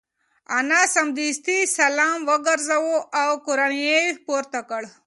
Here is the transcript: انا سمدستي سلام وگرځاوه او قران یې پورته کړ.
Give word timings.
انا 0.57 0.79
سمدستي 0.95 1.57
سلام 1.79 2.19
وگرځاوه 2.29 2.97
او 3.21 3.29
قران 3.45 3.73
یې 3.85 3.99
پورته 4.25 4.59
کړ. 4.69 4.81